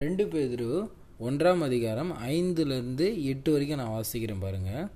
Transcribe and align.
ரெண்டு 0.00 0.26
பேர் 0.26 0.62
ஒன்றாம் 1.20 1.62
அதிகாரம் 1.62 2.12
ஐந்துலேருந்து 2.26 3.06
எட்டு 3.22 3.52
வரைக்கும் 3.52 3.78
நான் 3.78 3.90
வாசிக்கிறேன் 3.90 4.40
பாருங்கள் 4.40 4.86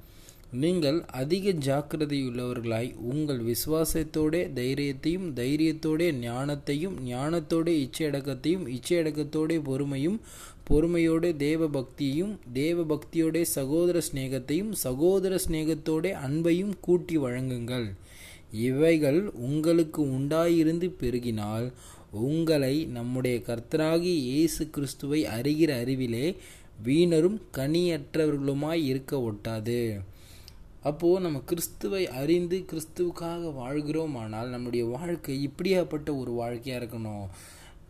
நீங்கள் 0.53 0.99
அதிக 1.13 1.51
ஜாக்கிரதையுள்ளவர்களாய் 1.67 2.95
உங்கள் 2.95 3.41
விசுவாசத்தோட 3.41 4.53
தைரியத்தையும் 4.55 5.27
தைரியத்தோட 5.33 6.09
ஞானத்தையும் 6.21 6.97
ஞானத்தோட 7.09 7.69
இச்சையடக்கத்தையும் 7.83 8.65
இச்சையடக்கத்தோட 8.69 9.61
பொறுமையும் 9.63 10.19
பொறுமையோட 10.71 11.37
தேவ 11.37 11.69
பக்தியையும் 11.69 12.35
தேவ 12.53 12.87
பக்தியோட 12.95 13.43
சகோதர 13.43 14.03
சிநேகத்தையும் 14.13 14.73
சகோதர 14.83 15.39
ஸ்நேகத்தோட 15.49 16.15
அன்பையும் 16.27 16.73
கூட்டி 16.81 17.19
வழங்குங்கள். 17.19 17.87
இவைகள் 18.65 19.21
உங்களுக்கு 19.41 20.03
உண்டாயிருந்து 20.19 20.89
பெருகினால் 21.01 21.67
உங்களை 22.15 22.85
நம்முடைய 22.85 23.41
கர்த்தராகி 23.47 24.15
இயேசு 24.23 24.71
கிறிஸ்துவை 24.71 25.25
அறிகிற 25.25 25.81
அறிவிலே 25.81 26.37
வீணரும் 26.83 27.41
கனியற்றவர்களுமாய் 27.57 28.85
இருக்க 28.85 29.17
ஒட்டாது. 29.17 30.01
அப்போது 30.83 31.21
நம்ம 31.21 31.43
கிறிஸ்துவை 31.47 32.09
அறிந்து 32.09 32.65
கிறிஸ்துவுக்காக 32.73 33.53
வாழ்கிறோமானால் 33.61 34.49
நம்முடைய 34.49 34.85
வாழ்க்கை 34.85 35.51
இப்படியாப்பட்ட 35.51 36.19
ஒரு 36.19 36.31
வாழ்க்கையாக 36.31 36.85
இருக்கணும். 36.85 37.27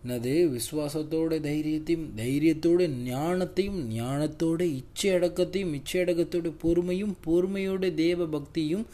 என்னது? 0.06 0.32
விசுவாசத்தோட 0.54 1.34
தைரியத்தையும் 1.46 2.06
தைரியத்தோட 2.16 2.86
ஞானத்தையும் 3.10 3.78
ஞானத்தோட 3.98 4.60
இச்சை 4.60 5.10
அடக்கத்தையும் 5.10 5.72
இச்சை 5.72 6.00
அடக்கத்தோட 6.00 6.48
பொறுமையும் 6.62 7.14
பொறுமையோட 7.26 7.94
தேவ 7.94 8.26
பக்தியும் 8.26 8.86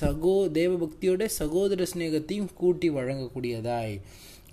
சகோ 0.00 0.34
தேவ 0.50 0.72
பக்தியோட 0.82 1.24
சகோதர 1.24 1.86
சிநேகத்தையும் 1.94 2.50
கூட்டி 2.54 2.90
வழங்கக்கூடியதாய். 2.90 3.94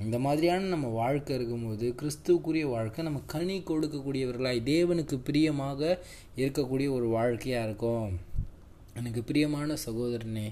இந்த 0.04 0.20
மாதிரியான 0.20 0.66
நம்ம 0.66 0.88
வாழ்க்கை 0.88 1.36
இருக்கும்போது 1.36 1.96
கிறிஸ்துவுக்குரிய 2.00 2.70
வாழ்க்கை 2.70 3.04
நம்ம 3.04 3.22
கனி 3.26 3.58
கொடுக்கக்கூடியவர்களாய் 3.60 4.64
தேவனுக்கு 4.72 5.20
பிரியமாக 5.24 6.00
இருக்கக்கூடிய 6.38 6.88
ஒரு 6.92 7.08
வாழ்க்கையாக 7.18 7.68
இருக்கும். 7.70 8.10
எனக்கு 9.00 9.22
பிரியமான 9.24 9.76
சகோதரனே 9.86 10.44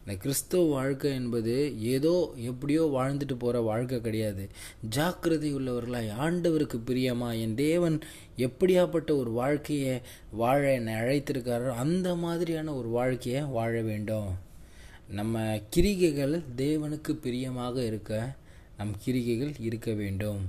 இந்த 0.00 0.14
கிறிஸ்தவ 0.18 0.64
வாழ்க்கை 0.64 1.12
என்பது 1.12 1.54
ஏதோ 1.82 2.12
எப்படியோ 2.36 2.84
வாழ்ந்துட்டு 2.94 3.34
போகிற 3.38 3.60
வாழ்க்கை 3.60 4.00
கிடையாது. 4.00 4.48
ஜாக்கிரதை 4.88 5.54
உள்ளவர்களாய் 5.54 6.10
ஆண்டவருக்கு 6.20 6.78
பிரியமா? 6.86 7.40
என் 7.40 7.54
தேவன் 7.54 8.00
எப்படியாப்பட்ட 8.36 9.10
ஒரு 9.16 9.30
வாழ்க்கையை 9.30 10.00
வாழ 10.32 10.72
என்னை 10.72 10.94
அழைத்திருக்காரோ 10.94 11.70
அந்த 11.70 12.14
மாதிரியான 12.14 12.74
ஒரு 12.74 12.88
வாழ்க்கையை 12.88 13.42
வாழ 13.42 13.80
வேண்டும். 13.80 14.30
நம்ம 15.10 15.60
கிரிகைகள் 15.76 16.42
தேவனுக்கு 16.56 17.12
பிரியமாக 17.12 17.84
இருக்க 17.84 18.36
நம் 18.76 18.96
கிரிகைகள் 19.04 19.54
இருக்க 19.60 19.92
வேண்டும். 19.92 20.42